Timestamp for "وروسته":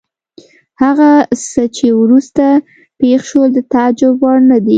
2.01-2.45